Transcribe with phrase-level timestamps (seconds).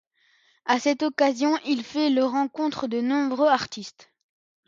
[0.65, 4.11] A cette occasion il fait la rencontre de nombreux artistes.